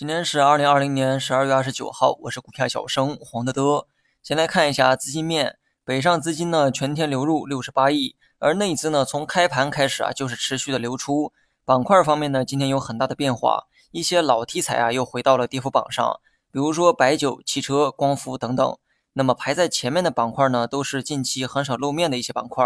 [0.00, 3.86] 今天是二零二零年十二月二十九号，我是股票小生黄德德。
[4.22, 11.34] 先来看一下资金面，北上资金呢全天流入六十八亿，而内资呢从开盘开始啊就是持续的流出。
[11.66, 16.18] 板块方面呢，今天有很大的变化，一些老题材啊又回到了跌幅榜上，
[16.50, 18.78] 比如说白酒、汽车、光伏等等。
[19.12, 22.64] 那么排在前面的板块呢，都是近期很少露面的一些板块，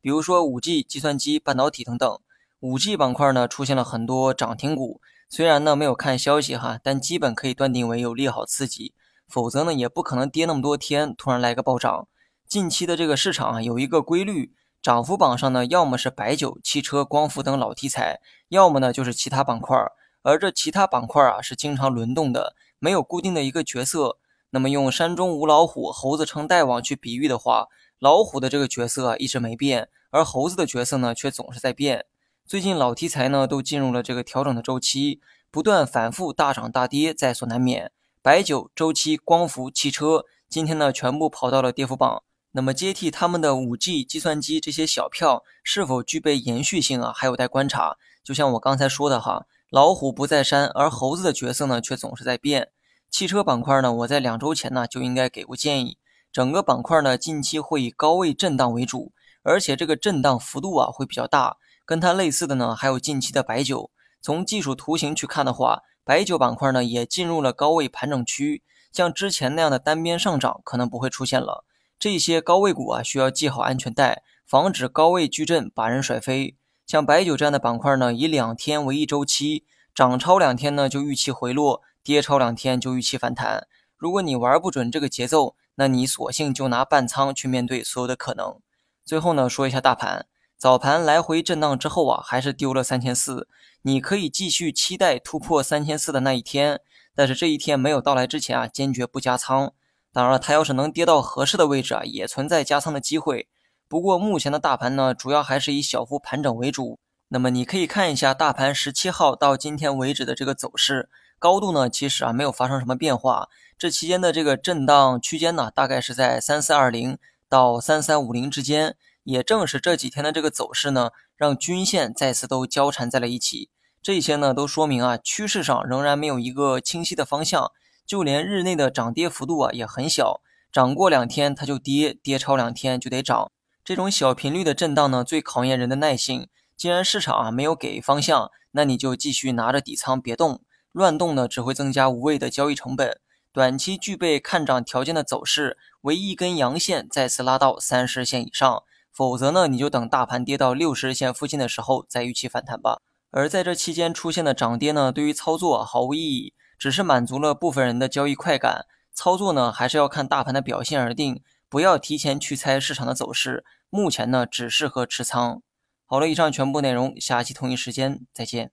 [0.00, 2.20] 比如说五 G、计算机、半导体等等。
[2.60, 5.00] 五 G 板块呢出现了很多涨停股。
[5.28, 8.94] 虽然呢没有看消息哈，但基本可以断定为有利好刺激，
[9.28, 12.06] 否则呢也不可能跌那么多天，突然来个暴涨。
[12.48, 19.76] 近期的这个市场啊有一个规律，涨幅榜上呢要么是白酒、汽车、光伏等老题材，要么呢就是其他板块。
[20.22, 24.18] 而这其他板块啊是经常轮动的，没有固定的一个角色。
[24.50, 27.66] 那么用山中无老虎，猴子称大王去比喻的话，
[27.98, 32.06] 老虎的这个角色一直没变，而猴子的角色呢却总是在变。
[32.46, 37.90] 最近老题材呢都进入了这个调整的周期，不断反复大涨大跌在所难免。
[38.22, 42.22] 白酒、周期、光伏、汽车今天呢全部跑到了跌幅榜。
[42.52, 47.96] 那么接替他们的五 G、计算机这些小票是否具备延续性啊，还有待观察。
[48.22, 52.68] 就像我刚才说的哈，老虎不在山，而猴子的角色呢却总是在变。
[53.10, 55.98] 汽车板块呢，我在两周前呢就应该给过建议，
[56.30, 59.10] 整个板块呢近期会以高位震荡为主，
[59.42, 61.56] 而且这个震荡幅度啊会比较大。
[61.86, 63.90] 跟它类似的呢，还有近期的白酒。
[64.20, 71.64] 从技术图形去看的话，白酒板块呢也进入了高位盘整区，像之前那样的单边上涨可能不会出现了。
[71.98, 76.56] 这些高位股啊，需要系好安全带，防止高位巨震把人甩飞。
[76.86, 79.64] 像白酒这样的板块呢，以两天为一周期，
[79.94, 83.66] 涨超两天呢就预期回落，跌超两天就预期反弹。
[83.96, 88.58] 如果你玩不准这个节奏，那你索性就拿半仓去面对所有的可能。
[89.04, 90.26] 最后呢，说一下大盘。
[90.58, 93.46] 早盘来回震荡之后啊，还是丢了三千四。
[93.82, 96.80] 你可以继续期待突破三千四的那一天，
[97.14, 99.74] 但是这一天没有到来之前啊，坚决不加仓。
[100.14, 103.48] 当然了，它要是能跌到合适的位置啊，也存在加仓的机会。
[103.86, 106.98] 不过目前的大盘呢，主要还是以小幅盘整为主。
[107.28, 113.50] 那么你可以看一下大盘十七号到今天为止的这个走势，高度呢其实啊没有发生什么变化。
[113.76, 118.96] 这期间的这个震荡区间呢，大概是在三四二零到三三五零之间。
[119.26, 123.70] 也正是这几天的这个走势呢，让均线再次都交缠在了一起。
[124.00, 127.72] 这些呢，都说明啊，趋势上仍然没有一个清晰的方向。
[128.06, 133.50] 就连日内的涨跌幅度啊，也很小，涨过两天它就跌，跌超两天就得涨。
[133.84, 136.48] 这种小频率的震荡呢，最考验人的耐性。
[136.76, 140.60] 既然市场啊没有给方向，那你就继续拿着底仓别动，
[140.92, 143.18] 乱动呢只会增加无谓的交易成本。
[143.52, 148.84] 短期具备看涨条件的走势，为一根阳线再次拉到三十线以上。
[149.16, 153.00] 否则呢，你就等大盘跌到六十日线附近的时候再预期反弹吧。
[153.30, 158.84] 而在这期间出现的涨跌呢，对于操作毫无意义，只是满足了部分人的交易快感。
[159.14, 161.40] 操作呢，还是要看大盘的表现而定，
[161.70, 163.64] 不要提前去猜市场的走势。
[163.88, 165.62] 目前呢，只适合持仓。
[166.04, 168.70] 好了，以上全部内容，下期同一时间再见。